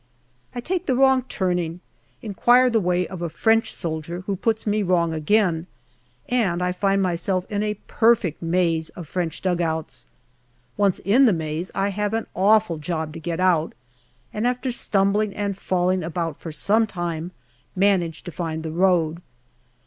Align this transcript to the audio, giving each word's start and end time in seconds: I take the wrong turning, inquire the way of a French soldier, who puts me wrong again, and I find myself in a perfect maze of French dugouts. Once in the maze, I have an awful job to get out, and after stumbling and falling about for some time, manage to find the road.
I 0.55 0.61
take 0.61 0.87
the 0.87 0.95
wrong 0.95 1.25
turning, 1.29 1.79
inquire 2.23 2.71
the 2.71 2.79
way 2.79 3.07
of 3.07 3.21
a 3.21 3.29
French 3.29 3.71
soldier, 3.71 4.21
who 4.21 4.35
puts 4.35 4.65
me 4.65 4.81
wrong 4.81 5.13
again, 5.13 5.67
and 6.27 6.59
I 6.63 6.71
find 6.71 7.03
myself 7.03 7.45
in 7.51 7.61
a 7.61 7.75
perfect 7.85 8.41
maze 8.41 8.89
of 8.95 9.07
French 9.07 9.43
dugouts. 9.43 10.07
Once 10.75 10.97
in 11.05 11.27
the 11.27 11.33
maze, 11.33 11.71
I 11.75 11.89
have 11.89 12.15
an 12.15 12.25
awful 12.35 12.79
job 12.79 13.13
to 13.13 13.19
get 13.19 13.39
out, 13.39 13.75
and 14.33 14.47
after 14.47 14.71
stumbling 14.71 15.35
and 15.35 15.55
falling 15.55 16.01
about 16.01 16.39
for 16.39 16.51
some 16.51 16.87
time, 16.87 17.31
manage 17.75 18.23
to 18.23 18.31
find 18.31 18.63
the 18.63 18.71
road. 18.71 19.21